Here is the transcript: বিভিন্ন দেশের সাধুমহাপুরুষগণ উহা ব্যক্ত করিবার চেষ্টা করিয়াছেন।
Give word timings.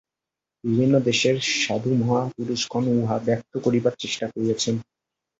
বিভিন্ন 0.63 0.95
দেশের 1.01 1.35
সাধুমহাপুরুষগণ 1.57 2.83
উহা 2.95 3.17
ব্যক্ত 3.27 3.53
করিবার 3.57 3.93
চেষ্টা 3.99 4.25
করিয়াছেন। 4.27 4.75